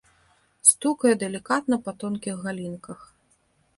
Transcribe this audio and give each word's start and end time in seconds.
Стукае 0.69 1.11
далікатна 1.25 1.75
па 1.89 1.93
тонкіх 2.05 2.35
галінках. 2.47 2.99